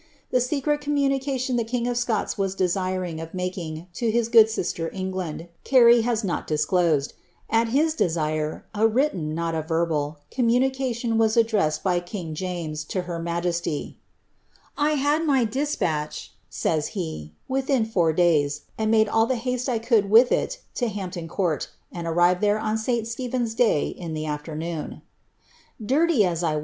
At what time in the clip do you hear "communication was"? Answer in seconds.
10.31-11.37